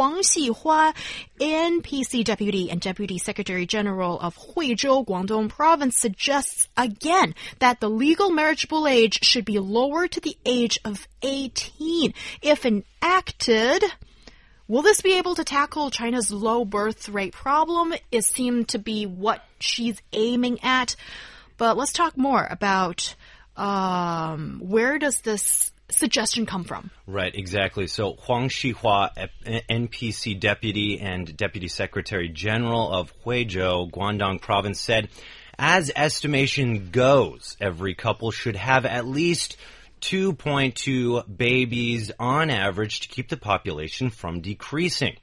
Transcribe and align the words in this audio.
Huang 0.00 0.22
Xihua, 0.22 0.94
NPC 1.38 2.24
Deputy 2.24 2.70
and 2.70 2.80
Deputy 2.80 3.18
Secretary 3.18 3.66
General 3.66 4.18
of 4.18 4.34
Huizhou, 4.34 5.06
Guangdong 5.06 5.50
Province, 5.50 5.98
suggests 5.98 6.68
again 6.74 7.34
that 7.58 7.80
the 7.80 7.90
legal 7.90 8.30
marriageable 8.30 8.88
age 8.88 9.22
should 9.22 9.44
be 9.44 9.58
lowered 9.58 10.12
to 10.12 10.20
the 10.20 10.38
age 10.46 10.78
of 10.86 11.06
18 11.20 12.14
if 12.40 12.64
enacted. 12.64 13.84
Will 14.68 14.80
this 14.80 15.02
be 15.02 15.18
able 15.18 15.34
to 15.34 15.44
tackle 15.44 15.90
China's 15.90 16.32
low 16.32 16.64
birth 16.64 17.10
rate 17.10 17.34
problem? 17.34 17.92
It 18.10 18.24
seemed 18.24 18.68
to 18.68 18.78
be 18.78 19.04
what 19.04 19.44
she's 19.58 20.00
aiming 20.14 20.60
at. 20.62 20.96
But 21.58 21.76
let's 21.76 21.92
talk 21.92 22.16
more 22.16 22.48
about 22.50 23.14
um, 23.54 24.60
where 24.62 24.98
does 24.98 25.20
this 25.20 25.72
suggestion 25.94 26.46
come 26.46 26.64
from? 26.64 26.90
Right, 27.06 27.34
exactly. 27.34 27.86
So 27.86 28.14
Huang 28.14 28.48
Xihua, 28.48 29.28
NPC 29.68 30.38
deputy 30.38 31.00
and 31.00 31.36
deputy 31.36 31.68
secretary 31.68 32.28
general 32.28 32.92
of 32.92 33.12
Huizhou, 33.24 33.90
Guangdong 33.90 34.40
province, 34.40 34.80
said, 34.80 35.08
as 35.58 35.92
estimation 35.94 36.90
goes, 36.90 37.56
every 37.60 37.94
couple 37.94 38.30
should 38.30 38.56
have 38.56 38.86
at 38.86 39.06
least 39.06 39.56
2.2 40.00 41.36
babies 41.36 42.10
on 42.18 42.50
average 42.50 43.00
to 43.00 43.08
keep 43.08 43.28
the 43.28 43.36
population 43.36 44.10
from 44.10 44.40
decreasing. 44.40 45.16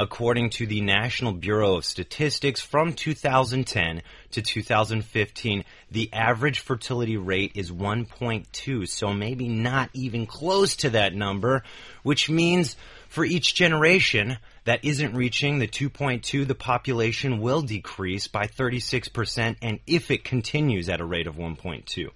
According 0.00 0.48
to 0.52 0.66
the 0.66 0.80
National 0.80 1.34
Bureau 1.34 1.74
of 1.74 1.84
Statistics, 1.84 2.62
from 2.62 2.94
2010 2.94 4.00
to 4.30 4.40
2015, 4.40 5.64
the 5.90 6.10
average 6.10 6.60
fertility 6.60 7.18
rate 7.18 7.52
is 7.54 7.70
1.2, 7.70 8.88
so 8.88 9.12
maybe 9.12 9.46
not 9.46 9.90
even 9.92 10.24
close 10.24 10.74
to 10.76 10.88
that 10.88 11.14
number, 11.14 11.64
which 12.02 12.30
means 12.30 12.76
for 13.10 13.26
each 13.26 13.54
generation 13.54 14.38
that 14.64 14.82
isn't 14.86 15.14
reaching 15.14 15.58
the 15.58 15.68
2.2, 15.68 16.46
the 16.46 16.54
population 16.54 17.38
will 17.38 17.60
decrease 17.60 18.26
by 18.26 18.46
36%, 18.46 19.56
and 19.60 19.80
if 19.86 20.10
it 20.10 20.24
continues 20.24 20.88
at 20.88 21.02
a 21.02 21.04
rate 21.04 21.26
of 21.26 21.36
1.2. 21.36 22.08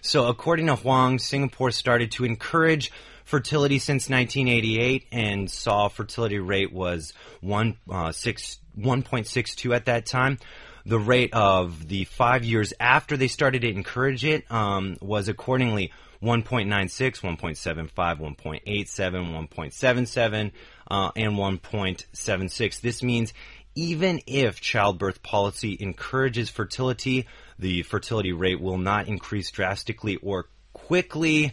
So 0.00 0.26
according 0.26 0.66
to 0.66 0.74
Huang, 0.74 1.20
Singapore 1.20 1.70
started 1.70 2.10
to 2.12 2.24
encourage 2.24 2.90
fertility 3.28 3.78
since 3.78 4.08
1988 4.08 5.06
and 5.12 5.50
saw 5.50 5.88
fertility 5.88 6.38
rate 6.38 6.72
was 6.72 7.12
1, 7.42 7.76
uh, 7.90 8.10
6, 8.10 8.58
1.62 8.78 9.76
at 9.76 9.84
that 9.84 10.06
time. 10.06 10.38
The 10.86 10.98
rate 10.98 11.34
of 11.34 11.88
the 11.88 12.04
five 12.04 12.42
years 12.42 12.72
after 12.80 13.18
they 13.18 13.28
started 13.28 13.60
to 13.60 13.68
encourage 13.68 14.24
it 14.24 14.50
um, 14.50 14.96
was 15.02 15.28
accordingly 15.28 15.92
1.96, 16.22 17.20
1.75, 17.20 17.92
1.87, 17.92 19.48
1.77, 19.50 20.52
uh, 20.90 21.10
and 21.14 21.34
1.76. 21.34 22.80
This 22.80 23.02
means 23.02 23.34
even 23.74 24.20
if 24.26 24.62
childbirth 24.62 25.22
policy 25.22 25.76
encourages 25.78 26.48
fertility, 26.48 27.26
the 27.58 27.82
fertility 27.82 28.32
rate 28.32 28.58
will 28.58 28.78
not 28.78 29.06
increase 29.06 29.50
drastically 29.50 30.16
or 30.16 30.48
quickly. 30.72 31.52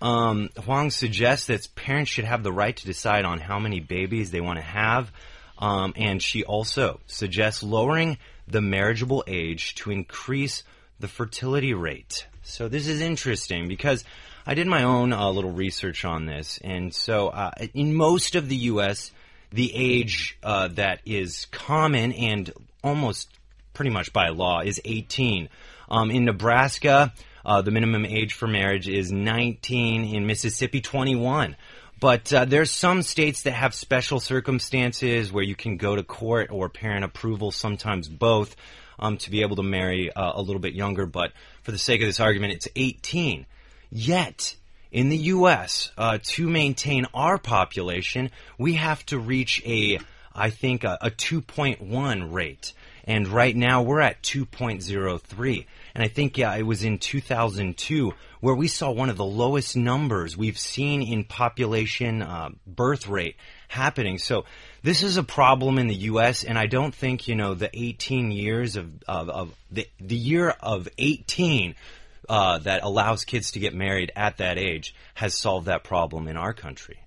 Um, 0.00 0.50
Huang 0.64 0.90
suggests 0.90 1.46
that 1.46 1.68
parents 1.74 2.10
should 2.10 2.24
have 2.24 2.42
the 2.42 2.52
right 2.52 2.76
to 2.76 2.86
decide 2.86 3.24
on 3.24 3.40
how 3.40 3.58
many 3.58 3.80
babies 3.80 4.30
they 4.30 4.40
want 4.40 4.58
to 4.58 4.64
have. 4.64 5.12
Um, 5.58 5.92
and 5.96 6.22
she 6.22 6.44
also 6.44 7.00
suggests 7.06 7.62
lowering 7.62 8.18
the 8.48 8.60
marriageable 8.60 9.24
age 9.26 9.74
to 9.76 9.90
increase 9.90 10.62
the 11.00 11.08
fertility 11.08 11.74
rate. 11.74 12.26
So 12.42 12.68
this 12.68 12.88
is 12.88 13.00
interesting 13.00 13.68
because 13.68 14.04
I 14.46 14.54
did 14.54 14.66
my 14.66 14.82
own 14.82 15.12
uh, 15.12 15.30
little 15.30 15.52
research 15.52 16.04
on 16.04 16.26
this. 16.26 16.58
And 16.62 16.94
so 16.94 17.28
uh, 17.28 17.52
in 17.72 17.94
most 17.94 18.34
of 18.34 18.48
the 18.48 18.56
U.S., 18.56 19.12
the 19.50 19.72
age 19.74 20.36
uh, 20.42 20.68
that 20.68 21.00
is 21.06 21.46
common 21.46 22.12
and 22.12 22.52
almost 22.82 23.30
pretty 23.72 23.90
much 23.90 24.12
by 24.12 24.28
law 24.28 24.60
is 24.60 24.80
18. 24.84 25.48
Um, 25.88 26.10
in 26.10 26.24
Nebraska, 26.24 27.12
uh, 27.44 27.62
the 27.62 27.70
minimum 27.70 28.04
age 28.04 28.34
for 28.34 28.46
marriage 28.46 28.88
is 28.88 29.12
19. 29.12 30.14
In 30.14 30.26
Mississippi, 30.26 30.80
21. 30.80 31.56
But 32.00 32.32
uh, 32.32 32.44
there's 32.44 32.70
some 32.70 33.02
states 33.02 33.42
that 33.42 33.52
have 33.52 33.72
special 33.72 34.20
circumstances 34.20 35.32
where 35.32 35.44
you 35.44 35.54
can 35.54 35.76
go 35.76 35.96
to 35.96 36.02
court 36.02 36.50
or 36.50 36.68
parent 36.68 37.04
approval, 37.04 37.50
sometimes 37.50 38.08
both, 38.08 38.56
um, 38.98 39.16
to 39.18 39.30
be 39.30 39.42
able 39.42 39.56
to 39.56 39.62
marry 39.62 40.12
uh, 40.12 40.32
a 40.34 40.42
little 40.42 40.60
bit 40.60 40.74
younger. 40.74 41.06
But 41.06 41.32
for 41.62 41.72
the 41.72 41.78
sake 41.78 42.00
of 42.02 42.06
this 42.06 42.20
argument, 42.20 42.52
it's 42.52 42.68
18. 42.76 43.46
Yet, 43.90 44.56
in 44.90 45.08
the 45.08 45.16
U.S., 45.16 45.92
uh, 45.96 46.18
to 46.22 46.48
maintain 46.48 47.06
our 47.14 47.38
population, 47.38 48.30
we 48.58 48.74
have 48.74 49.04
to 49.06 49.18
reach 49.18 49.62
a, 49.64 49.98
I 50.34 50.50
think, 50.50 50.84
a, 50.84 50.98
a 51.00 51.10
2.1 51.10 52.32
rate. 52.32 52.72
And 53.04 53.28
right 53.28 53.54
now 53.54 53.82
we're 53.82 54.00
at 54.00 54.22
2.03. 54.22 55.66
And 55.94 56.02
I 56.02 56.08
think 56.08 56.36
yeah, 56.38 56.54
it 56.56 56.64
was 56.64 56.82
in 56.82 56.98
2002 56.98 58.12
where 58.40 58.54
we 58.54 58.66
saw 58.68 58.90
one 58.90 59.10
of 59.10 59.16
the 59.16 59.24
lowest 59.24 59.76
numbers 59.76 60.36
we've 60.36 60.58
seen 60.58 61.02
in 61.02 61.24
population 61.24 62.20
uh, 62.20 62.50
birth 62.66 63.06
rate 63.06 63.36
happening. 63.68 64.18
So 64.18 64.44
this 64.82 65.02
is 65.02 65.16
a 65.16 65.22
problem 65.22 65.78
in 65.78 65.86
the 65.86 65.94
U.S. 65.94 66.44
And 66.44 66.58
I 66.58 66.66
don't 66.66 66.94
think 66.94 67.28
you 67.28 67.36
know 67.36 67.54
the 67.54 67.70
18 67.72 68.30
years 68.32 68.76
of 68.76 68.90
of, 69.06 69.28
of 69.30 69.54
the 69.70 69.86
the 70.00 70.16
year 70.16 70.48
of 70.60 70.88
18 70.98 71.74
uh, 72.28 72.58
that 72.58 72.82
allows 72.82 73.24
kids 73.24 73.52
to 73.52 73.60
get 73.60 73.74
married 73.74 74.10
at 74.16 74.38
that 74.38 74.58
age 74.58 74.94
has 75.14 75.34
solved 75.34 75.66
that 75.66 75.84
problem 75.84 76.26
in 76.26 76.36
our 76.36 76.52
country. 76.52 77.03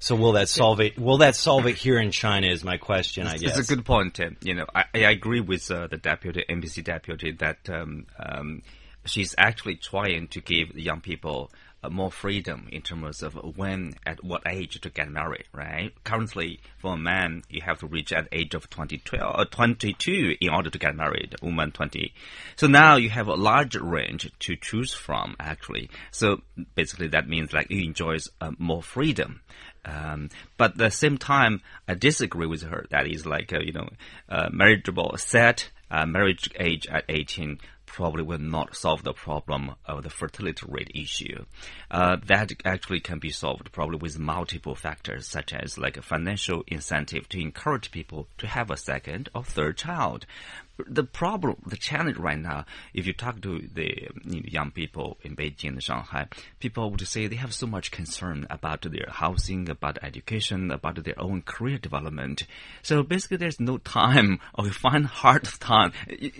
So 0.00 0.16
will 0.16 0.32
that 0.32 0.48
solve 0.48 0.80
it? 0.80 0.98
Will 0.98 1.18
that 1.18 1.36
solve 1.36 1.66
it 1.66 1.76
here 1.76 2.00
in 2.00 2.10
China? 2.10 2.48
Is 2.48 2.64
my 2.64 2.78
question. 2.78 3.26
I 3.26 3.36
guess 3.36 3.58
it's 3.58 3.70
a 3.70 3.76
good 3.76 3.84
point. 3.84 4.14
Tim. 4.14 4.36
You 4.40 4.54
know, 4.54 4.66
I, 4.74 4.84
I 4.94 5.10
agree 5.10 5.40
with 5.40 5.70
uh, 5.70 5.86
the 5.88 5.98
deputy 5.98 6.42
NPC 6.48 6.82
deputy 6.82 7.32
that 7.32 7.68
um, 7.68 8.06
um, 8.18 8.62
she's 9.04 9.34
actually 9.36 9.76
trying 9.76 10.28
to 10.28 10.40
give 10.40 10.74
young 10.74 11.02
people 11.02 11.50
uh, 11.82 11.88
more 11.88 12.10
freedom 12.10 12.68
in 12.70 12.82
terms 12.82 13.22
of 13.22 13.34
when, 13.56 13.94
at 14.04 14.22
what 14.22 14.42
age 14.46 14.78
to 14.80 14.90
get 14.90 15.10
married, 15.10 15.44
right? 15.54 15.92
Currently, 16.04 16.60
for 16.78 16.94
a 16.94 16.96
man, 16.98 17.42
you 17.48 17.62
have 17.62 17.78
to 17.78 17.86
reach 17.86 18.12
at 18.12 18.28
the 18.28 18.36
age 18.36 18.54
of 18.54 18.68
20, 18.68 18.98
12, 18.98 19.34
uh, 19.38 19.44
22 19.46 20.36
in 20.40 20.50
order 20.50 20.68
to 20.68 20.78
get 20.78 20.94
married, 20.94 21.34
woman 21.42 21.72
20. 21.72 22.12
So 22.56 22.66
now 22.66 22.96
you 22.96 23.08
have 23.08 23.28
a 23.28 23.34
large 23.34 23.76
range 23.76 24.30
to 24.40 24.56
choose 24.56 24.92
from, 24.92 25.36
actually. 25.40 25.88
So 26.10 26.42
basically 26.74 27.08
that 27.08 27.28
means 27.28 27.52
like 27.52 27.70
you 27.70 27.82
enjoy 27.82 28.18
uh, 28.40 28.52
more 28.58 28.82
freedom. 28.82 29.40
Um, 29.84 30.30
but 30.56 30.72
at 30.72 30.78
the 30.78 30.90
same 30.90 31.18
time, 31.18 31.62
I 31.88 31.94
disagree 31.94 32.46
with 32.46 32.62
her. 32.62 32.86
That 32.90 33.06
is 33.06 33.26
like, 33.26 33.52
uh, 33.52 33.60
you 33.60 33.72
know, 33.72 33.88
uh, 34.28 34.48
marriageable 34.52 35.16
set, 35.18 35.70
uh, 35.90 36.06
marriage 36.06 36.50
age 36.58 36.86
at 36.86 37.04
18 37.08 37.58
probably 37.92 38.22
will 38.22 38.38
not 38.38 38.76
solve 38.76 39.02
the 39.02 39.12
problem 39.12 39.74
of 39.84 40.02
the 40.02 40.10
fertility 40.10 40.64
rate 40.68 40.90
issue. 40.94 41.44
Uh, 41.90 42.16
that 42.26 42.52
actually 42.64 43.00
can 43.00 43.18
be 43.18 43.30
solved 43.30 43.72
probably 43.72 43.98
with 43.98 44.18
multiple 44.18 44.74
factors, 44.74 45.26
such 45.26 45.52
as 45.52 45.76
like 45.76 45.96
a 45.96 46.02
financial 46.02 46.62
incentive 46.66 47.28
to 47.28 47.40
encourage 47.40 47.90
people 47.90 48.28
to 48.38 48.46
have 48.46 48.70
a 48.70 48.76
second 48.76 49.28
or 49.34 49.44
third 49.44 49.76
child 49.76 50.26
the 50.88 51.04
problem, 51.04 51.56
the 51.66 51.76
challenge 51.76 52.16
right 52.16 52.38
now, 52.38 52.64
if 52.94 53.06
you 53.06 53.12
talk 53.12 53.40
to 53.42 53.60
the 53.74 54.08
young 54.24 54.70
people 54.70 55.18
in 55.22 55.36
Beijing 55.36 55.70
and 55.70 55.82
Shanghai, 55.82 56.28
people 56.58 56.90
would 56.90 57.06
say 57.06 57.26
they 57.26 57.36
have 57.36 57.54
so 57.54 57.66
much 57.66 57.90
concern 57.90 58.46
about 58.50 58.82
their 58.82 59.08
housing, 59.08 59.68
about 59.68 59.98
education, 60.02 60.70
about 60.70 61.02
their 61.02 61.18
own 61.20 61.42
career 61.42 61.78
development. 61.78 62.44
So 62.82 63.02
basically, 63.02 63.38
there's 63.38 63.60
no 63.60 63.78
time, 63.78 64.40
or 64.54 64.66
you 64.70 64.72
find 64.72 65.06
hard 65.06 65.44
time, 65.60 65.92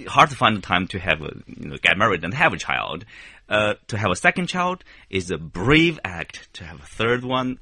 hard 0.06 0.30
to 0.30 0.36
find 0.36 0.62
time 0.62 0.86
to 0.88 0.98
have 0.98 1.22
a, 1.22 1.34
you 1.46 1.70
know, 1.70 1.76
get 1.82 1.96
married 1.98 2.24
and 2.24 2.34
have 2.34 2.52
a 2.52 2.58
child. 2.58 3.04
Uh, 3.48 3.74
to 3.88 3.98
have 3.98 4.12
a 4.12 4.16
second 4.16 4.46
child 4.46 4.84
is 5.08 5.30
a 5.30 5.38
brave 5.38 5.98
act. 6.04 6.48
To 6.54 6.64
have 6.64 6.78
a 6.78 6.86
third 6.86 7.24
one, 7.24 7.58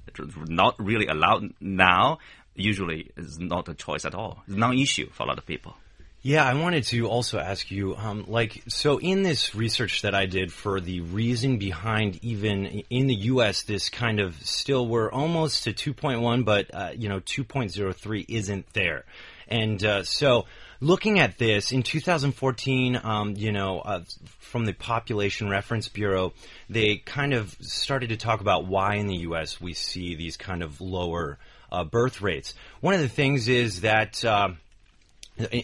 not 0.47 0.75
really 0.79 1.07
allowed 1.07 1.55
now. 1.61 2.19
Usually, 2.55 3.11
is 3.17 3.39
not 3.39 3.69
a 3.69 3.75
choice 3.75 4.05
at 4.05 4.15
all. 4.15 4.43
It's 4.47 4.57
non-issue 4.57 5.11
for 5.11 5.23
a 5.23 5.27
lot 5.27 5.39
of 5.39 5.47
people. 5.47 5.77
Yeah, 6.21 6.45
I 6.45 6.55
wanted 6.55 6.83
to 6.85 7.07
also 7.07 7.39
ask 7.39 7.71
you, 7.71 7.95
um, 7.95 8.25
like, 8.27 8.65
so 8.67 8.99
in 8.99 9.23
this 9.23 9.55
research 9.55 10.03
that 10.03 10.17
I 10.17 10.27
did 10.27 10.53
for 10.53 10.81
the 10.81 11.01
reason 11.01 11.59
behind 11.59 12.19
even 12.23 12.67
in 12.91 13.07
the 13.07 13.15
U.S., 13.15 13.63
this 13.63 13.89
kind 13.89 14.19
of 14.19 14.35
still 14.43 14.89
we're 14.89 15.13
almost 15.13 15.65
to 15.65 15.73
2.1, 15.73 16.45
but 16.45 16.75
uh, 16.75 16.91
you 16.97 17.09
know, 17.09 17.21
2.03 17.21 18.25
isn't 18.29 18.73
there, 18.73 19.05
and 19.47 19.85
uh, 19.85 20.03
so 20.03 20.47
looking 20.81 21.19
at 21.19 21.39
this 21.39 21.73
in 21.73 21.83
2014, 21.83 23.01
um, 23.03 23.35
you 23.37 23.53
know, 23.53 23.81
uh, 23.81 24.03
from 24.39 24.65
the 24.65 24.73
Population 24.73 25.49
Reference 25.49 25.89
Bureau, 25.89 26.33
they 26.69 26.97
kind 26.97 27.35
of 27.35 27.57
started 27.61 28.11
to 28.11 28.17
talk 28.17 28.41
about 28.41 28.67
why 28.67 28.95
in 28.95 29.07
the 29.07 29.17
U.S. 29.17 29.61
we 29.61 29.75
see 29.75 30.15
these 30.15 30.37
kind 30.37 30.63
of 30.63 30.81
lower 30.81 31.39
uh, 31.71 31.85
birth 31.85 32.21
rates. 32.21 32.55
One 32.81 32.95
of 32.95 33.01
the 33.01 33.09
things 33.09 33.49
is 33.49 33.83
that. 33.83 34.25
Uh, 34.25 34.51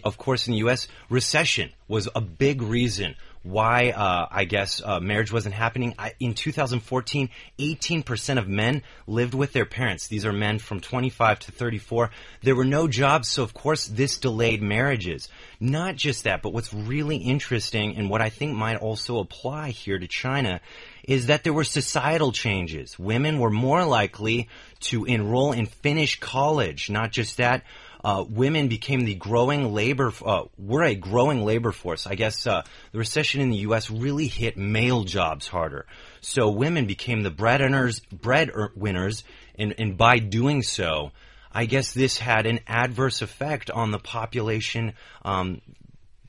of 0.05 0.16
course, 0.19 0.46
in 0.46 0.52
the 0.52 0.58
U.S., 0.58 0.87
recession 1.11 1.69
was 1.88 2.08
a 2.14 2.20
big 2.20 2.62
reason 2.62 3.16
why 3.44 3.91
uh, 3.91 4.26
I 4.31 4.44
guess 4.44 4.81
uh, 4.82 5.00
marriage 5.00 5.31
wasn't 5.31 5.55
happening. 5.55 5.94
I, 5.99 6.14
in 6.19 6.32
2014, 6.32 7.29
18% 7.58 8.38
of 8.38 8.49
men 8.49 8.82
lived 9.06 9.35
with 9.35 9.52
their 9.52 9.67
parents. 9.67 10.08
These 10.08 10.25
are 10.25 10.32
men 10.32 10.58
from 10.58 10.81
25 10.81 11.41
to 11.41 11.52
34. 11.52 12.11
There 12.43 12.56
were 12.56 12.64
no 12.64 12.88
jobs, 12.88 13.29
so 13.29 13.43
of 13.43 13.52
course 13.52 13.87
this 13.87 14.17
delayed 14.17 14.62
marriages. 14.62 15.29
Not 15.61 15.96
just 15.96 16.25
that, 16.25 16.41
but 16.41 16.55
what's 16.55 16.73
really 16.73 17.19
interesting 17.19 17.96
and 17.96 18.08
what 18.08 18.23
I 18.23 18.31
think 18.31 18.56
might 18.56 18.76
also 18.76 19.19
apply 19.19 19.70
here 19.70 19.99
to 19.99 20.08
China 20.08 20.62
is 21.06 21.26
that 21.26 21.44
there 21.44 21.52
were 21.52 21.64
societal 21.64 22.32
changes. 22.32 22.99
Women 22.99 23.38
were 23.38 23.50
more 23.50 23.85
likely 23.85 24.49
to 24.81 25.05
enroll 25.05 25.52
and 25.52 25.69
finish 25.69 26.19
college. 26.19 26.88
Not 26.88 27.12
just 27.12 27.37
that, 27.37 27.62
uh, 28.04 28.22
women 28.28 28.68
became 28.68 29.06
the 29.06 29.14
growing 29.14 29.72
labor, 29.72 30.12
uh, 30.24 30.44
were 30.58 30.84
a 30.84 30.94
growing 30.94 31.42
labor 31.42 31.72
force. 31.72 32.06
I 32.06 32.14
guess 32.14 32.46
uh, 32.46 32.62
the 32.92 32.98
recession 32.98 33.40
in 33.40 33.50
the 33.50 33.56
U.S. 33.58 33.90
really 33.90 34.26
hit 34.26 34.58
male 34.58 35.04
jobs 35.04 35.48
harder. 35.48 35.86
So 36.20 36.50
women 36.50 36.86
became 36.86 37.22
the 37.22 37.30
breadwinners, 37.30 38.00
breadwinners, 38.00 39.24
and, 39.58 39.74
and 39.78 39.96
by 39.96 40.18
doing 40.18 40.62
so, 40.62 41.12
I 41.50 41.64
guess 41.64 41.92
this 41.92 42.18
had 42.18 42.46
an 42.46 42.60
adverse 42.66 43.22
effect 43.22 43.70
on 43.70 43.90
the 43.90 43.98
population 43.98 44.92
um, 45.24 45.62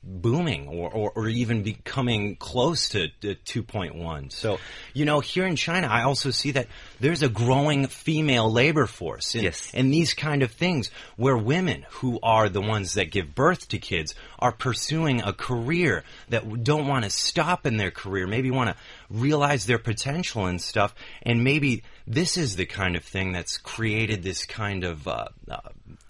booming 0.06 0.68
or, 0.68 0.92
or, 0.92 1.12
or, 1.16 1.28
even 1.28 1.64
becoming 1.64 2.36
close 2.36 2.90
to, 2.90 3.08
to 3.22 3.36
2.1. 3.64 4.32
So, 4.32 4.60
you 4.94 5.04
know, 5.04 5.20
here 5.20 5.48
in 5.48 5.56
China, 5.56 5.88
I 5.88 6.04
also 6.04 6.30
see 6.30 6.52
that 6.52 6.68
there's 7.00 7.24
a 7.24 7.30
growing 7.30 7.88
female 7.88 8.52
labor 8.52 8.86
force. 8.86 9.34
And, 9.34 9.44
yes. 9.44 9.72
and 9.74 9.92
these 9.92 10.14
kind 10.14 10.44
of 10.44 10.52
things 10.52 10.92
where 11.18 11.36
women 11.36 11.86
who 11.90 12.20
are 12.22 12.50
the 12.50 12.62
ones 12.62 12.94
that 12.94 13.10
give 13.12 13.34
birth 13.34 13.68
to 13.70 13.80
kids 13.80 14.14
are 14.38 14.52
pursuing 14.52 15.24
a 15.24 15.34
career 15.34 16.04
that 16.30 16.64
don't 16.64 16.88
want 16.88 17.06
to 17.06 17.10
stop 17.10 17.66
in 17.66 17.78
their 17.78 17.92
career, 17.92 18.28
maybe 18.28 18.52
want 18.52 18.70
to 18.70 18.76
realize 19.10 19.66
their 19.66 19.80
potential 19.80 20.46
and 20.46 20.62
stuff. 20.62 20.94
And 21.24 21.44
maybe 21.44 21.84
this 22.06 22.38
is 22.38 22.56
the 22.56 22.68
kind 22.68 22.96
of 22.96 23.04
thing 23.04 23.32
that's 23.32 23.58
created 23.58 24.22
this 24.22 24.46
kind 24.46 24.84
of 24.84 25.08
uh, 25.08 25.26
uh, 25.50 25.58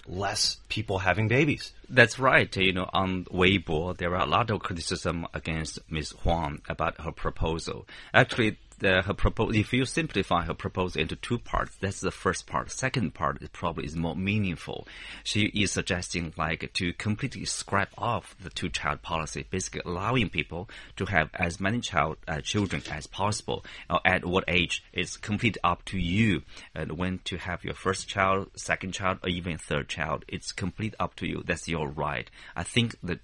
less 0.07 0.57
people 0.75 0.99
having 0.99 1.29
babies. 1.29 1.71
That's 1.87 2.19
right. 2.19 2.53
You 2.57 2.73
know, 2.73 2.89
on 2.91 3.23
Weibo, 3.25 3.95
there 3.95 4.13
are 4.13 4.23
a 4.23 4.29
lot 4.29 4.51
of 4.51 4.59
criticism 4.59 5.25
against 5.33 5.79
Ms. 5.89 6.13
Huang 6.23 6.61
about 6.67 6.99
her 6.99 7.13
proposal. 7.13 7.87
Actually, 8.13 8.57
the, 8.79 9.01
her 9.03 9.13
proposal, 9.13 9.55
if 9.55 9.71
you 9.73 9.85
simplify 9.85 10.43
her 10.43 10.53
proposal 10.53 11.01
into 11.01 11.15
two 11.15 11.37
parts, 11.37 11.77
that's 11.79 12.01
the 12.01 12.11
first 12.11 12.45
part. 12.47 12.71
Second 12.71 13.13
part 13.13 13.41
is 13.41 13.49
probably 13.49 13.85
is 13.85 13.95
more 13.95 14.15
meaningful. 14.15 14.87
She 15.23 15.45
is 15.45 15.71
suggesting 15.71 16.33
like 16.37 16.71
to 16.73 16.93
completely 16.93 17.45
scrap 17.45 17.89
off 17.97 18.35
the 18.41 18.49
two-child 18.49 19.01
policy, 19.01 19.45
basically 19.49 19.81
allowing 19.85 20.29
people 20.29 20.69
to 20.97 21.05
have 21.05 21.29
as 21.33 21.59
many 21.59 21.79
child 21.79 22.17
uh, 22.27 22.41
children 22.41 22.81
as 22.91 23.07
possible. 23.07 23.63
Uh, 23.89 23.99
at 24.03 24.25
what 24.25 24.43
age 24.47 24.83
is 24.93 25.17
completely 25.17 25.61
up 25.63 25.85
to 25.85 25.97
you, 25.97 26.41
and 26.73 26.97
when 26.97 27.19
to 27.25 27.37
have 27.37 27.63
your 27.63 27.73
first 27.73 28.07
child, 28.07 28.49
second 28.55 28.91
child, 28.91 29.19
or 29.23 29.29
even 29.29 29.57
third 29.57 29.87
child. 29.87 30.25
It's 30.27 30.51
complete 30.65 30.95
up 30.99 31.15
to 31.15 31.27
you. 31.27 31.43
That's 31.45 31.67
your 31.67 31.87
right. 31.87 32.27
I 32.55 32.63
think 32.63 32.95
that 33.03 33.19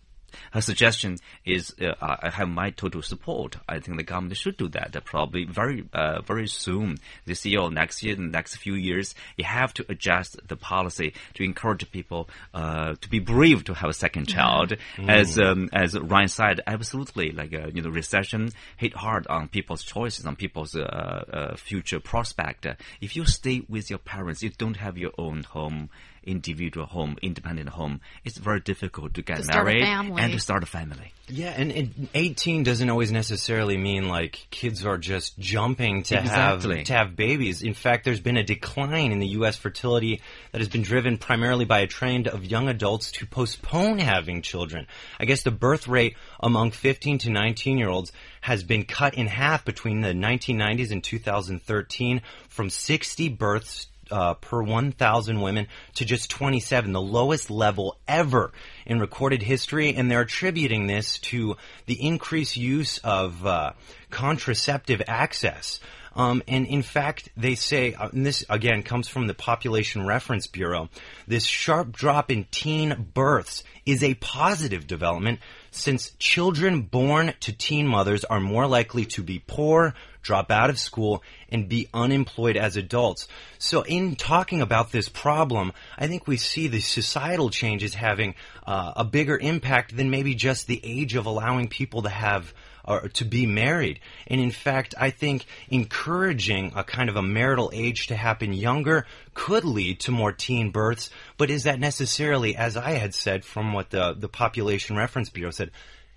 her 0.51 0.61
suggestion 0.61 1.17
is 1.45 1.73
uh, 1.81 1.93
I 1.99 2.29
have 2.29 2.49
my 2.49 2.71
total 2.71 3.01
support. 3.01 3.57
I 3.67 3.79
think 3.79 3.97
the 3.97 4.03
government 4.03 4.37
should 4.37 4.57
do 4.57 4.67
that. 4.69 4.95
Uh, 4.95 5.01
probably 5.01 5.45
very 5.45 5.83
uh, 5.93 6.21
very 6.21 6.47
soon 6.47 6.97
this 7.25 7.45
year 7.45 7.61
or 7.61 7.71
next 7.71 8.03
year, 8.03 8.15
the 8.15 8.21
next 8.21 8.55
few 8.55 8.75
years, 8.75 9.15
you 9.37 9.45
have 9.45 9.73
to 9.75 9.85
adjust 9.89 10.39
the 10.47 10.55
policy 10.55 11.13
to 11.35 11.43
encourage 11.43 11.89
people 11.91 12.29
uh, 12.53 12.95
to 13.01 13.09
be 13.09 13.19
brave 13.19 13.63
to 13.65 13.73
have 13.73 13.89
a 13.89 13.93
second 13.93 14.27
mm-hmm. 14.27 14.37
child. 14.37 14.77
Mm. 14.97 15.09
As 15.09 15.39
um, 15.39 15.69
as 15.73 15.97
Ryan 15.97 16.27
said, 16.27 16.61
absolutely, 16.67 17.31
like 17.31 17.53
uh, 17.53 17.67
you 17.73 17.81
know, 17.81 17.89
recession 17.89 18.51
hit 18.77 18.93
hard 18.93 19.27
on 19.27 19.47
people's 19.47 19.83
choices, 19.83 20.25
on 20.25 20.35
people's 20.35 20.75
uh, 20.75 21.55
future 21.57 21.99
prospect. 21.99 22.65
if 23.01 23.15
you 23.15 23.25
stay 23.25 23.63
with 23.67 23.89
your 23.89 23.99
parents, 23.99 24.41
you 24.43 24.49
don't 24.49 24.77
have 24.77 24.97
your 24.97 25.11
own 25.17 25.43
home 25.43 25.89
individual 26.23 26.85
home, 26.85 27.17
independent 27.21 27.69
home, 27.69 28.01
it's 28.23 28.37
very 28.37 28.59
difficult 28.59 29.13
to 29.15 29.21
get 29.21 29.43
to 29.43 29.47
married 29.47 29.83
and 29.83 30.33
to 30.33 30.39
start 30.39 30.63
a 30.63 30.65
family. 30.65 31.13
Yeah, 31.27 31.53
and, 31.55 31.71
and, 31.71 32.09
18 32.13 32.63
doesn't 32.63 32.89
always 32.89 33.11
necessarily 33.11 33.77
mean 33.77 34.09
like 34.09 34.47
kids 34.49 34.85
are 34.85 34.97
just 34.97 35.39
jumping 35.39 36.03
to 36.03 36.19
exactly. 36.19 36.77
have 36.77 36.85
to 36.87 36.93
have 36.93 37.15
babies. 37.15 37.61
In 37.61 37.73
fact, 37.73 38.03
there's 38.03 38.19
been 38.19 38.37
a 38.37 38.43
decline 38.43 39.13
in 39.13 39.19
the 39.19 39.27
U.S. 39.27 39.55
fertility 39.55 40.21
that 40.51 40.59
has 40.59 40.67
been 40.67 40.81
driven 40.81 41.17
primarily 41.17 41.63
by 41.63 41.79
a 41.79 41.87
trend 41.87 42.27
of 42.27 42.43
young 42.43 42.67
adults 42.67 43.11
to 43.13 43.25
postpone 43.25 43.99
having 43.99 44.41
children. 44.41 44.87
I 45.19 45.25
guess 45.25 45.43
the 45.43 45.51
birth 45.51 45.87
rate 45.87 46.17
among 46.41 46.71
15 46.71 47.19
to 47.19 47.29
19 47.29 47.77
year 47.77 47.89
olds 47.89 48.11
has 48.41 48.63
been 48.63 48.83
cut 48.83 49.13
in 49.13 49.27
half 49.27 49.63
between 49.63 50.01
the 50.01 50.13
1990s 50.13 50.91
and 50.91 51.03
2013 51.03 52.21
from 52.49 52.69
60 52.69 53.29
births 53.29 53.87
uh, 54.11 54.35
per 54.35 54.61
1,000 54.61 55.41
women 55.41 55.67
to 55.95 56.05
just 56.05 56.29
27, 56.29 56.91
the 56.91 57.01
lowest 57.01 57.49
level 57.49 57.97
ever 58.07 58.51
in 58.85 58.99
recorded 58.99 59.41
history. 59.41 59.93
And 59.93 60.09
they're 60.09 60.21
attributing 60.21 60.87
this 60.87 61.19
to 61.19 61.57
the 61.85 62.01
increased 62.05 62.57
use 62.57 62.97
of 62.99 63.45
uh, 63.45 63.73
contraceptive 64.09 65.01
access. 65.07 65.79
Um, 66.13 66.43
and 66.47 66.65
in 66.65 66.81
fact, 66.81 67.29
they 67.37 67.55
say, 67.55 67.93
uh, 67.93 68.09
and 68.09 68.25
this 68.25 68.43
again 68.49 68.83
comes 68.83 69.07
from 69.07 69.27
the 69.27 69.33
Population 69.33 70.05
Reference 70.05 70.47
Bureau, 70.47 70.89
this 71.27 71.45
sharp 71.45 71.91
drop 71.93 72.29
in 72.29 72.45
teen 72.51 73.09
births 73.13 73.63
is 73.85 74.03
a 74.03 74.15
positive 74.15 74.87
development 74.87 75.39
since 75.71 76.11
children 76.19 76.81
born 76.81 77.33
to 77.39 77.53
teen 77.53 77.87
mothers 77.87 78.25
are 78.25 78.41
more 78.41 78.67
likely 78.67 79.05
to 79.05 79.23
be 79.23 79.39
poor, 79.39 79.93
drop 80.21 80.51
out 80.51 80.69
of 80.69 80.79
school, 80.79 81.23
and 81.49 81.67
be 81.67 81.87
unemployed 81.93 82.57
as 82.57 82.77
adults. 82.77 83.27
So 83.57 83.81
in 83.81 84.15
talking 84.15 84.61
about 84.61 84.91
this 84.91 85.09
problem, 85.09 85.73
I 85.97 86.07
think 86.07 86.27
we 86.27 86.37
see 86.37 86.67
the 86.67 86.79
societal 86.79 87.49
changes 87.49 87.93
having 87.93 88.35
uh, 88.65 88.93
a 88.95 89.03
bigger 89.03 89.37
impact 89.37 89.95
than 89.95 90.09
maybe 90.09 90.35
just 90.35 90.67
the 90.67 90.79
age 90.83 91.15
of 91.15 91.25
allowing 91.25 91.67
people 91.67 92.03
to 92.03 92.09
have 92.09 92.53
or 92.83 93.09
to 93.09 93.25
be 93.25 93.45
married. 93.45 93.99
And 94.27 94.41
in 94.41 94.51
fact, 94.51 94.95
I 94.99 95.11
think 95.11 95.45
encouraging 95.69 96.73
a 96.75 96.83
kind 96.83 97.09
of 97.09 97.15
a 97.15 97.21
marital 97.21 97.69
age 97.73 98.07
to 98.07 98.15
happen 98.15 98.53
younger 98.53 99.05
could 99.33 99.65
lead 99.65 99.99
to 100.01 100.11
more 100.11 100.31
teen 100.31 100.71
births. 100.71 101.09
But 101.37 101.49
is 101.49 101.63
that 101.63 101.79
necessarily, 101.79 102.55
as 102.55 102.77
I 102.77 102.91
had 102.91 103.13
said 103.13 103.45
from 103.45 103.73
what 103.73 103.91
the, 103.91 104.15
the 104.17 104.29
Population 104.29 104.95
Reference 104.95 105.29
Bureau 105.29 105.51
said, 105.51 105.71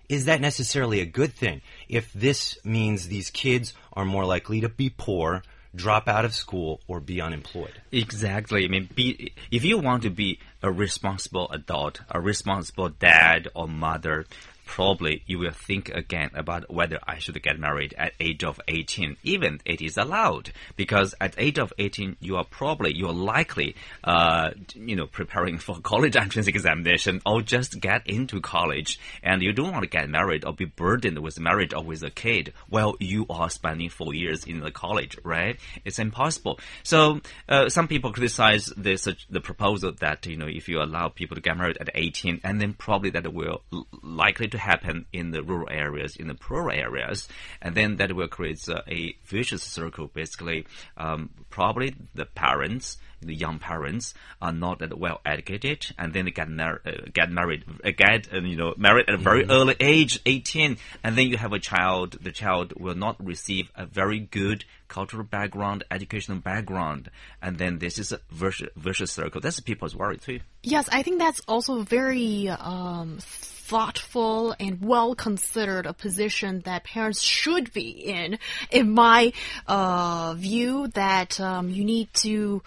is 0.09 0.27
that 0.27 0.41
necessarily 0.41 1.01
a 1.01 1.07
good 1.07 1.33
thing? 1.33 1.63
If 1.89 2.13
this 2.13 2.59
means 2.65 3.09
these 3.09 3.31
kids 3.31 3.75
are 3.93 4.05
more 4.05 4.25
likely 4.25 4.61
to 4.61 4.69
be 4.69 4.91
poor, 4.91 5.43
drop 5.75 6.09
out 6.09 6.25
of 6.25 6.35
school, 6.35 6.81
or 6.87 7.01
be 7.01 7.21
unemployed. 7.21 7.81
Exactly. 7.91 8.65
I 8.65 8.69
mean, 8.69 8.89
be, 8.95 9.33
if 9.51 9.65
you 9.65 9.79
want 9.79 10.03
to 10.05 10.11
be 10.11 10.39
a 10.63 10.71
responsible 10.71 11.51
adult, 11.51 12.01
a 12.11 12.21
responsible 12.21 12.89
dad 12.89 13.49
or 13.55 13.67
mother, 13.67 14.27
probably 14.65 15.23
you 15.27 15.39
will 15.39 15.53
think 15.53 15.89
again 15.91 16.31
about 16.35 16.73
whether 16.73 16.99
I 17.07 17.19
should 17.19 17.41
get 17.43 17.59
married 17.59 17.95
at 17.97 18.13
age 18.21 18.45
of 18.45 18.61
18, 18.69 19.17
even 19.23 19.61
it 19.65 19.83
is 19.83 19.97
allowed. 19.97 20.53
Because 20.77 21.15
at 21.21 21.35
age 21.39 21.59
of 21.59 21.73
18, 21.79 22.17
you 22.21 22.37
are 22.37 22.45
probably, 22.45 22.95
you're 22.95 23.13
likely, 23.13 23.77
uh, 24.03 24.51
you 24.75 24.97
know, 24.97 25.07
preparing 25.07 25.59
for 25.59 25.79
college 25.81 26.17
entrance 26.25 26.47
examination 26.47 27.21
or 27.27 27.43
just 27.43 27.81
get 27.81 28.07
into 28.07 28.41
college 28.41 28.99
and 29.23 29.43
you 29.43 29.53
don't 29.53 29.73
want 29.73 29.83
to 29.83 29.89
get 29.89 30.09
married 30.09 30.45
or 30.45 30.53
be 30.53 30.65
burdened 30.65 31.19
with 31.19 31.39
marriage 31.41 31.75
or 31.75 31.83
with 31.83 32.03
a 32.03 32.11
kid 32.11 32.53
while 32.69 32.95
you 33.01 33.27
are 33.31 33.51
spending 33.51 33.89
four 33.89 34.15
years 34.15 34.45
in 34.45 34.61
the 34.61 34.71
college, 34.71 35.19
right? 35.25 35.59
It's 35.85 35.99
impossible. 35.99 36.59
So, 36.83 37.21
uh, 37.49 37.69
some 37.69 37.89
people 37.89 38.13
criticize 38.13 38.67
this, 38.77 39.09
the 39.31 39.41
proposal 39.41 39.93
that, 40.01 40.27
you 40.27 40.37
know, 40.37 40.49
if 40.49 40.69
you 40.69 40.83
allow 40.83 41.09
people 41.09 41.35
to 41.35 41.41
get 41.41 41.57
married 41.57 41.79
at 41.81 41.91
18 41.95 42.41
and 42.45 42.61
then 42.61 42.75
probably 42.75 43.11
that 43.11 43.33
will 43.33 43.63
likely 44.03 44.49
to 44.55 44.59
happen 44.59 45.07
in 45.13 45.31
the 45.31 45.43
rural 45.43 45.69
areas, 45.71 46.17
in 46.17 46.29
the 46.29 46.35
poorer 46.35 46.73
areas, 46.73 47.29
and 47.61 47.75
then 47.75 47.97
that 47.97 48.13
will 48.13 48.29
create 48.29 48.69
uh, 48.69 48.81
a 48.89 49.17
vicious 49.25 49.63
circle. 49.63 50.07
Basically, 50.07 50.67
um, 50.97 51.31
probably 51.51 51.95
the 52.15 52.27
parents 52.27 52.97
the 53.27 53.35
young 53.35 53.59
parents 53.59 54.15
are 54.41 54.53
not 54.53 54.79
that 54.81 54.97
well 54.99 55.21
educated, 55.25 55.87
and 55.99 56.13
then 56.13 56.27
they 56.27 56.31
get, 56.31 56.49
mar- 56.49 56.81
uh, 56.85 56.91
get 57.13 57.31
married, 57.31 57.65
uh, 57.85 57.91
get 57.97 58.33
uh, 58.33 58.39
you 58.39 58.57
know 58.57 58.75
married 58.77 59.09
at 59.09 59.15
a 59.15 59.19
very 59.19 59.45
early 59.49 59.77
age, 59.81 60.21
eighteen, 60.27 60.77
and 61.03 61.17
then 61.17 61.29
you 61.29 61.37
have 61.37 61.53
a 61.53 61.59
child. 61.59 62.19
The 62.21 62.33
child 62.33 62.75
will 62.79 62.95
not 62.95 63.25
receive 63.25 63.71
a 63.75 63.87
very 63.87 64.21
good 64.21 64.65
cultural 64.89 65.25
background, 65.25 65.85
educational 65.91 66.39
background, 66.39 67.11
and 67.43 67.59
then 67.59 67.79
this 67.79 67.99
is 67.99 68.13
a 68.13 68.21
vicious, 68.31 68.69
vicious 68.77 69.13
circle. 69.13 69.41
That's 69.41 69.61
people's 69.61 69.97
worry 69.97 70.19
too. 70.19 70.41
Yes, 70.63 70.89
I 70.91 71.03
think 71.03 71.19
that's 71.19 71.41
also 71.49 71.83
very 71.83 72.49
um, 72.49 73.19
thoughtful 73.65 74.55
and 74.61 74.81
well 74.83 75.15
considered 75.15 75.87
a 75.87 75.93
position 75.95 76.61
that 76.65 76.85
parents 76.85 77.23
should 77.23 77.73
be 77.73 77.89
in. 77.91 78.39
In 78.71 78.93
my 78.93 79.33
uh, 79.67 80.35
view, 80.37 80.89
that 80.89 81.41
um, 81.41 81.71
you 81.71 81.85
need 81.85 82.13
to 82.15 82.63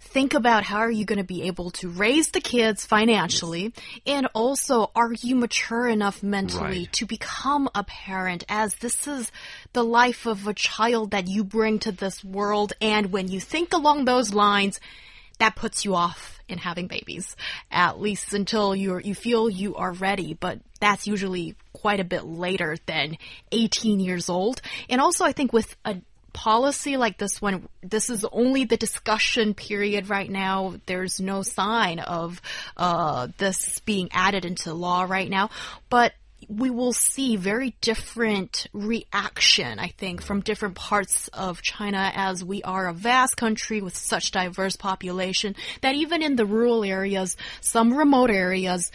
think 0.00 0.34
about 0.34 0.62
how 0.62 0.78
are 0.78 0.90
you 0.90 1.04
going 1.04 1.18
to 1.18 1.24
be 1.24 1.42
able 1.44 1.70
to 1.70 1.88
raise 1.88 2.28
the 2.28 2.40
kids 2.40 2.86
financially 2.86 3.72
and 4.06 4.28
also 4.32 4.90
are 4.94 5.12
you 5.12 5.34
mature 5.34 5.88
enough 5.88 6.22
mentally 6.22 6.80
Right. 6.84 6.92
to 6.92 7.06
become 7.06 7.68
a 7.74 7.82
parent 7.82 8.44
as 8.48 8.76
this 8.76 9.08
is 9.08 9.32
the 9.72 9.82
life 9.82 10.24
of 10.26 10.46
a 10.46 10.54
child 10.54 11.10
that 11.10 11.26
you 11.26 11.42
bring 11.42 11.80
to 11.80 11.90
this 11.90 12.22
world 12.22 12.74
and 12.80 13.10
when 13.10 13.26
you 13.26 13.40
think 13.40 13.72
along 13.72 14.04
those 14.04 14.32
lines 14.32 14.78
that 15.38 15.56
puts 15.56 15.84
you 15.84 15.94
off 15.94 16.40
in 16.48 16.58
having 16.58 16.86
babies 16.86 17.36
at 17.70 18.00
least 18.00 18.34
until 18.34 18.74
you're 18.74 19.00
you 19.00 19.14
feel 19.14 19.48
you 19.48 19.76
are 19.76 19.92
ready 19.92 20.34
but 20.34 20.58
that's 20.80 21.06
usually 21.06 21.54
quite 21.72 22.00
a 22.00 22.04
bit 22.04 22.24
later 22.24 22.76
than 22.86 23.16
18 23.52 24.00
years 24.00 24.28
old. 24.28 24.60
And 24.88 25.00
also 25.00 25.24
i 25.24 25.32
think 25.32 25.52
with 25.52 25.74
a 25.84 25.96
policy 26.34 26.96
like 26.98 27.16
this 27.16 27.40
one 27.40 27.66
this 27.82 28.10
is 28.10 28.26
only 28.30 28.64
the 28.64 28.76
discussion 28.76 29.54
period 29.54 30.10
right 30.10 30.28
now. 30.28 30.74
There's 30.84 31.20
no 31.20 31.42
sign 31.42 32.00
of 32.00 32.42
uh, 32.76 33.28
this 33.38 33.80
being 33.80 34.10
added 34.12 34.44
into 34.44 34.74
law 34.74 35.04
right 35.08 35.30
now. 35.30 35.48
But 35.88 36.12
we 36.48 36.70
will 36.70 36.92
see 36.92 37.36
very 37.36 37.74
different 37.80 38.66
reaction, 38.72 39.78
I 39.78 39.88
think, 39.88 40.22
from 40.22 40.40
different 40.40 40.74
parts 40.74 41.28
of 41.28 41.62
China 41.62 42.12
as 42.14 42.44
we 42.44 42.62
are 42.62 42.88
a 42.88 42.92
vast 42.92 43.36
country 43.36 43.80
with 43.80 43.96
such 43.96 44.30
diverse 44.30 44.76
population 44.76 45.56
that 45.80 45.94
even 45.94 46.22
in 46.22 46.36
the 46.36 46.46
rural 46.46 46.84
areas, 46.84 47.36
some 47.60 47.94
remote 47.94 48.30
areas, 48.30 48.90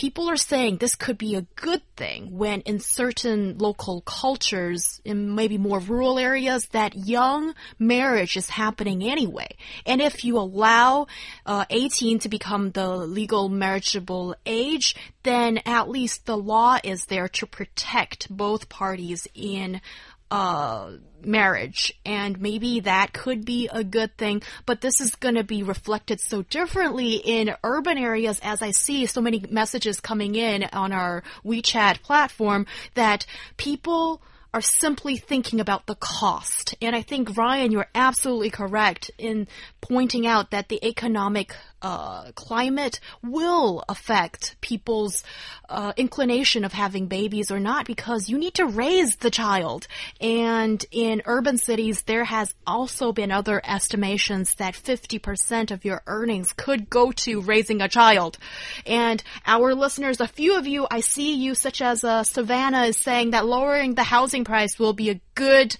people 0.00 0.30
are 0.30 0.36
saying 0.38 0.78
this 0.78 0.94
could 0.94 1.18
be 1.18 1.34
a 1.34 1.46
good 1.56 1.82
thing 1.94 2.34
when 2.38 2.62
in 2.62 2.80
certain 2.80 3.58
local 3.58 4.00
cultures, 4.00 4.98
in 5.04 5.34
maybe 5.34 5.58
more 5.58 5.78
rural 5.78 6.18
areas, 6.18 6.64
that 6.68 6.96
young 6.96 7.52
marriage 7.78 8.34
is 8.34 8.48
happening 8.48 9.02
anyway. 9.02 9.54
And 9.84 10.00
if 10.00 10.24
you 10.24 10.38
allow 10.38 11.06
uh, 11.44 11.66
18 11.68 12.18
to 12.20 12.30
become 12.30 12.70
the 12.70 12.96
legal 12.96 13.50
marriageable 13.50 14.34
age, 14.46 14.96
then 15.22 15.58
at 15.66 15.90
least 15.90 16.24
the 16.24 16.38
law 16.38 16.78
is 16.82 17.04
there 17.04 17.28
to 17.28 17.44
protect 17.44 18.34
both 18.34 18.70
parties 18.70 19.28
in 19.34 19.82
uh, 20.30 20.92
marriage, 21.24 21.92
and 22.04 22.40
maybe 22.40 22.80
that 22.80 23.12
could 23.12 23.44
be 23.44 23.68
a 23.72 23.84
good 23.84 24.16
thing. 24.16 24.42
But 24.66 24.80
this 24.80 25.00
is 25.00 25.14
going 25.14 25.34
to 25.34 25.44
be 25.44 25.62
reflected 25.62 26.20
so 26.20 26.42
differently 26.42 27.14
in 27.14 27.54
urban 27.62 27.98
areas, 27.98 28.40
as 28.42 28.62
I 28.62 28.70
see 28.70 29.06
so 29.06 29.20
many 29.20 29.44
messages 29.50 30.00
coming 30.00 30.34
in 30.34 30.64
on 30.72 30.92
our 30.92 31.22
WeChat 31.44 32.02
platform 32.02 32.66
that 32.94 33.26
people 33.56 34.22
are 34.52 34.60
simply 34.60 35.16
thinking 35.16 35.60
about 35.60 35.86
the 35.86 35.94
cost. 35.94 36.74
And 36.82 36.96
I 36.96 37.02
think, 37.02 37.36
Ryan, 37.36 37.70
you're 37.70 37.88
absolutely 37.94 38.50
correct 38.50 39.10
in 39.18 39.46
pointing 39.80 40.26
out 40.26 40.50
that 40.50 40.68
the 40.68 40.84
economic 40.84 41.54
uh, 41.82 42.30
climate 42.32 43.00
will 43.22 43.82
affect 43.88 44.56
people's 44.60 45.22
uh, 45.68 45.92
inclination 45.96 46.64
of 46.64 46.72
having 46.72 47.06
babies 47.06 47.50
or 47.50 47.58
not 47.58 47.86
because 47.86 48.28
you 48.28 48.36
need 48.38 48.54
to 48.54 48.66
raise 48.66 49.16
the 49.16 49.30
child. 49.30 49.86
And 50.20 50.84
in 50.90 51.22
urban 51.24 51.56
cities, 51.56 52.02
there 52.02 52.24
has 52.24 52.54
also 52.66 53.12
been 53.12 53.30
other 53.30 53.62
estimations 53.64 54.54
that 54.56 54.74
50% 54.74 55.70
of 55.70 55.84
your 55.84 56.02
earnings 56.06 56.52
could 56.52 56.90
go 56.90 57.12
to 57.12 57.40
raising 57.40 57.80
a 57.80 57.88
child. 57.88 58.36
And 58.84 59.22
our 59.46 59.74
listeners, 59.74 60.20
a 60.20 60.26
few 60.26 60.58
of 60.58 60.66
you, 60.66 60.86
I 60.90 61.00
see 61.00 61.34
you, 61.34 61.54
such 61.54 61.80
as 61.80 62.04
uh, 62.04 62.24
Savannah, 62.24 62.84
is 62.84 62.96
saying 62.98 63.30
that 63.30 63.46
lowering 63.46 63.94
the 63.94 64.02
housing 64.02 64.39
price 64.44 64.78
will 64.78 64.92
be 64.92 65.10
a 65.10 65.20
good 65.34 65.76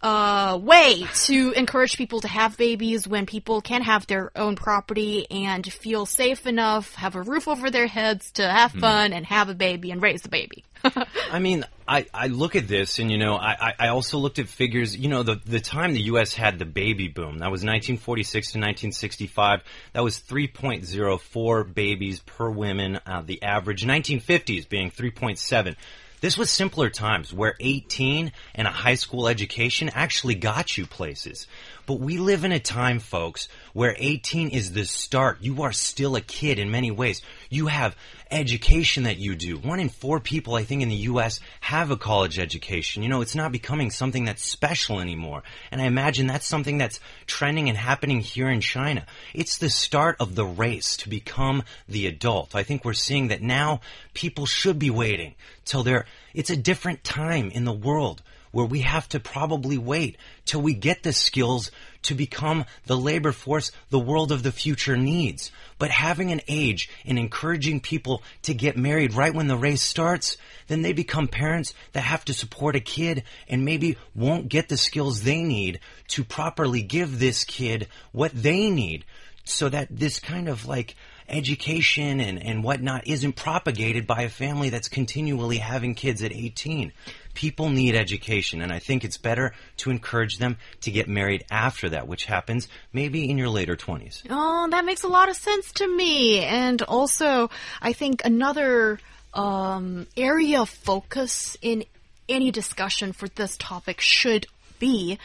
uh, 0.00 0.58
way 0.60 1.06
to 1.24 1.52
encourage 1.52 1.96
people 1.96 2.20
to 2.20 2.28
have 2.28 2.56
babies 2.56 3.06
when 3.06 3.26
people 3.26 3.60
can 3.60 3.82
have 3.82 4.06
their 4.06 4.30
own 4.36 4.56
property 4.56 5.26
and 5.30 5.70
feel 5.72 6.06
safe 6.06 6.46
enough, 6.46 6.94
have 6.94 7.14
a 7.14 7.22
roof 7.22 7.48
over 7.48 7.70
their 7.70 7.86
heads 7.86 8.32
to 8.32 8.48
have 8.48 8.72
fun 8.72 9.12
and 9.12 9.26
have 9.26 9.48
a 9.48 9.54
baby 9.54 9.90
and 9.90 10.02
raise 10.02 10.22
the 10.22 10.28
baby. 10.28 10.64
I 11.30 11.38
mean, 11.38 11.64
I, 11.86 12.06
I 12.12 12.26
look 12.26 12.56
at 12.56 12.66
this 12.66 12.98
and, 12.98 13.08
you 13.10 13.18
know, 13.18 13.36
I, 13.36 13.56
I- 13.60 13.74
I 13.78 13.88
also 13.88 14.18
looked 14.18 14.38
at 14.40 14.48
figures, 14.48 14.96
you 14.96 15.08
know, 15.08 15.22
the, 15.22 15.40
the 15.46 15.60
time 15.60 15.92
the 15.92 16.02
U.S. 16.02 16.34
had 16.34 16.58
the 16.58 16.64
baby 16.64 17.06
boom, 17.08 17.38
that 17.38 17.50
was 17.50 17.60
1946 17.62 18.52
to 18.52 18.58
1965, 18.58 19.62
that 19.92 20.02
was 20.02 20.18
3.04 20.20 21.74
babies 21.74 22.20
per 22.20 22.50
woman, 22.50 22.98
uh, 23.06 23.22
the 23.22 23.42
average, 23.42 23.84
1950s 23.84 24.68
being 24.68 24.90
3.7. 24.90 25.76
This 26.22 26.38
was 26.38 26.50
simpler 26.50 26.88
times 26.88 27.32
where 27.32 27.56
18 27.58 28.30
and 28.54 28.68
a 28.68 28.70
high 28.70 28.94
school 28.94 29.26
education 29.26 29.90
actually 29.92 30.36
got 30.36 30.78
you 30.78 30.86
places. 30.86 31.48
But 31.84 31.98
we 31.98 32.16
live 32.16 32.44
in 32.44 32.52
a 32.52 32.60
time, 32.60 33.00
folks, 33.00 33.48
where 33.72 33.94
18 33.98 34.50
is 34.50 34.72
the 34.72 34.84
start. 34.84 35.38
You 35.40 35.62
are 35.62 35.72
still 35.72 36.16
a 36.16 36.20
kid 36.20 36.58
in 36.58 36.70
many 36.70 36.90
ways. 36.90 37.22
You 37.50 37.66
have 37.66 37.96
education 38.30 39.04
that 39.04 39.18
you 39.18 39.34
do. 39.34 39.58
One 39.58 39.80
in 39.80 39.88
four 39.88 40.20
people, 40.20 40.54
I 40.54 40.64
think, 40.64 40.82
in 40.82 40.88
the 40.88 40.96
U.S. 40.96 41.40
have 41.60 41.90
a 41.90 41.96
college 41.96 42.38
education. 42.38 43.02
You 43.02 43.08
know, 43.08 43.20
it's 43.20 43.34
not 43.34 43.52
becoming 43.52 43.90
something 43.90 44.24
that's 44.24 44.42
special 44.44 45.00
anymore. 45.00 45.42
And 45.70 45.80
I 45.80 45.84
imagine 45.84 46.26
that's 46.26 46.46
something 46.46 46.78
that's 46.78 47.00
trending 47.26 47.68
and 47.68 47.78
happening 47.78 48.20
here 48.20 48.48
in 48.48 48.60
China. 48.60 49.06
It's 49.34 49.58
the 49.58 49.70
start 49.70 50.16
of 50.20 50.34
the 50.34 50.46
race 50.46 50.96
to 50.98 51.08
become 51.08 51.62
the 51.88 52.06
adult. 52.06 52.54
I 52.54 52.62
think 52.62 52.84
we're 52.84 52.94
seeing 52.94 53.28
that 53.28 53.42
now 53.42 53.80
people 54.14 54.46
should 54.46 54.78
be 54.78 54.90
waiting 54.90 55.34
till 55.64 55.82
they're, 55.82 56.06
it's 56.34 56.50
a 56.50 56.56
different 56.56 57.04
time 57.04 57.50
in 57.50 57.64
the 57.64 57.72
world 57.72 58.22
where 58.52 58.66
we 58.66 58.80
have 58.80 59.08
to 59.08 59.18
probably 59.18 59.78
wait 59.78 60.16
till 60.44 60.60
we 60.62 60.74
get 60.74 61.02
the 61.02 61.12
skills 61.12 61.70
to 62.02 62.14
become 62.14 62.64
the 62.86 62.96
labor 62.96 63.32
force 63.32 63.72
the 63.90 63.98
world 63.98 64.30
of 64.30 64.42
the 64.42 64.52
future 64.52 64.96
needs. 64.96 65.50
But 65.78 65.90
having 65.90 66.30
an 66.30 66.42
age 66.46 66.88
and 67.04 67.18
encouraging 67.18 67.80
people 67.80 68.22
to 68.42 68.54
get 68.54 68.76
married 68.76 69.14
right 69.14 69.34
when 69.34 69.48
the 69.48 69.56
race 69.56 69.82
starts, 69.82 70.36
then 70.68 70.82
they 70.82 70.92
become 70.92 71.28
parents 71.28 71.74
that 71.92 72.02
have 72.02 72.24
to 72.26 72.34
support 72.34 72.76
a 72.76 72.80
kid 72.80 73.24
and 73.48 73.64
maybe 73.64 73.96
won't 74.14 74.48
get 74.48 74.68
the 74.68 74.76
skills 74.76 75.22
they 75.22 75.42
need 75.42 75.80
to 76.08 76.22
properly 76.22 76.82
give 76.82 77.18
this 77.18 77.44
kid 77.44 77.88
what 78.12 78.32
they 78.34 78.70
need 78.70 79.04
so 79.44 79.68
that 79.68 79.88
this 79.90 80.20
kind 80.20 80.48
of 80.48 80.66
like 80.66 80.94
education 81.28 82.20
and, 82.20 82.42
and 82.42 82.64
whatnot 82.64 83.06
isn't 83.06 83.34
propagated 83.34 84.06
by 84.06 84.22
a 84.22 84.28
family 84.28 84.70
that's 84.70 84.88
continually 84.88 85.58
having 85.58 85.94
kids 85.94 86.22
at 86.22 86.32
18. 86.32 86.92
People 87.34 87.70
need 87.70 87.94
education, 87.94 88.60
and 88.60 88.72
I 88.72 88.78
think 88.78 89.04
it's 89.04 89.16
better 89.16 89.54
to 89.78 89.90
encourage 89.90 90.38
them 90.38 90.58
to 90.82 90.90
get 90.90 91.08
married 91.08 91.44
after 91.50 91.88
that, 91.90 92.06
which 92.06 92.26
happens 92.26 92.68
maybe 92.92 93.30
in 93.30 93.38
your 93.38 93.48
later 93.48 93.74
20s. 93.76 94.22
Oh, 94.28 94.68
that 94.70 94.84
makes 94.84 95.02
a 95.02 95.08
lot 95.08 95.28
of 95.28 95.36
sense 95.36 95.72
to 95.72 95.86
me. 95.86 96.40
And 96.40 96.82
also, 96.82 97.50
I 97.80 97.94
think 97.94 98.22
another 98.24 98.98
um, 99.32 100.06
area 100.16 100.60
of 100.60 100.68
focus 100.68 101.56
in 101.62 101.84
any 102.28 102.50
discussion 102.50 103.12
for 103.12 103.28
this 103.28 103.56
topic 103.56 104.00
should 104.00 104.46
be 104.82 105.16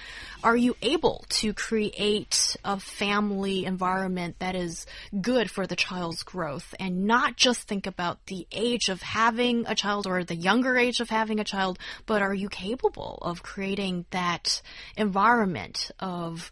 are 0.44 0.56
you 0.56 0.76
able 0.84 1.26
to 1.30 1.52
create 1.52 2.56
a 2.64 2.80
family 2.80 3.66
environment 3.66 4.36
that 4.38 4.56
is 4.56 4.86
good 5.20 5.50
for 5.50 5.66
the 5.66 5.76
child's 5.76 6.22
growth 6.22 6.76
and 6.80 7.08
not 7.08 7.36
just 7.36 7.64
think 7.64 7.88
about 7.88 8.24
the 8.28 8.46
age 8.52 8.88
of 8.88 9.02
having 9.02 9.66
a 9.66 9.74
child 9.74 10.06
or 10.06 10.24
the 10.24 10.36
younger 10.36 10.78
age 10.78 11.00
of 11.00 11.10
having 11.10 11.40
a 11.40 11.44
child, 11.44 11.80
but 12.06 12.22
are 12.22 12.36
you 12.36 12.50
capable 12.50 13.18
of 13.24 13.42
creating 13.42 14.06
that 14.12 14.62
environment 14.96 15.90
of 16.00 16.52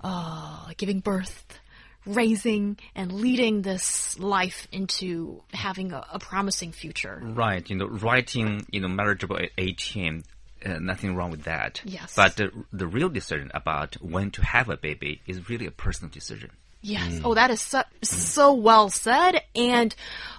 uh, 0.00 0.70
giving 0.76 0.98
birth, 0.98 1.60
raising, 2.04 2.76
and 2.96 3.12
leading 3.12 3.62
this 3.62 4.18
life 4.18 4.66
into 4.72 5.42
having 5.52 5.92
a, 5.92 6.04
a 6.12 6.18
promising 6.18 6.72
future. 6.72 7.20
Right, 7.22 7.68
you 7.70 7.76
know, 7.76 7.86
writing, 7.86 8.66
you 8.70 8.80
know, 8.80 8.88
marriageable 8.88 9.38
at 9.38 9.50
18, 9.56 10.24
uh, 10.64 10.78
nothing 10.78 11.14
wrong 11.14 11.30
with 11.30 11.44
that. 11.44 11.80
Yes. 11.84 12.14
But 12.14 12.36
the, 12.36 12.50
the 12.72 12.86
real 12.86 13.08
decision 13.08 13.50
about 13.54 13.94
when 14.02 14.30
to 14.32 14.44
have 14.44 14.68
a 14.68 14.76
baby 14.76 15.22
is 15.26 15.48
really 15.48 15.66
a 15.66 15.70
personal 15.70 16.10
decision. 16.10 16.50
Yes. 16.82 17.22
Oh, 17.24 17.34
that 17.34 17.50
is 17.50 17.62
so, 17.62 17.82
so 18.02 18.52
well 18.52 18.90
said. 18.90 19.40
And 19.54 19.94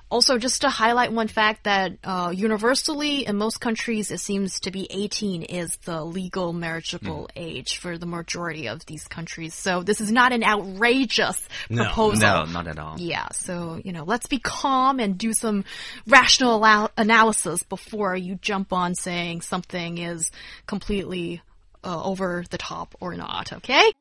also, 0.09 0.37
just 0.37 0.61
to 0.61 0.69
highlight 0.69 1.11
one 1.11 1.27
fact 1.27 1.63
that 1.63 1.97
uh, 2.03 2.31
universally 2.33 3.25
in 3.25 3.37
most 3.37 3.59
countries, 3.59 4.11
it 4.11 4.19
seems 4.19 4.59
to 4.61 4.71
be 4.71 4.87
18 4.89 5.41
is 5.43 5.75
the 5.85 6.03
legal 6.03 6.53
marriageable 6.53 7.27
age 7.35 7.77
for 7.77 7.97
the 7.97 8.05
majority 8.05 8.67
of 8.67 8.85
these 8.85 9.07
countries. 9.07 9.53
So 9.55 9.81
this 9.83 10.01
is 10.01 10.11
not 10.11 10.31
an 10.31 10.43
outrageous 10.43 11.47
No. 11.69 11.85
proposal. 11.85 12.19
No, 12.19 12.45
not 12.45 12.67
at 12.67 12.77
all. 12.79 12.95
Yeah, 12.99 13.27
so, 13.31 13.81
you 13.83 13.91
know, 13.93 14.03
let's 14.03 14.27
be 14.27 14.37
calm 14.39 14.99
and 14.99 15.17
do 15.17 15.33
some 15.33 15.65
rational 16.07 16.55
allow- 16.55 16.91
analysis 16.97 17.63
before 17.63 18.15
you 18.15 18.35
jump 18.35 18.71
on 18.73 18.95
saying 18.95 19.41
something 19.41 19.97
is 19.97 20.31
completely 20.67 21.41
uh, 21.83 22.03
over 22.03 22.43
the 22.49 22.57
top 22.57 22.95
or 22.99 23.15
not, 23.15 23.53
okay? 23.53 23.91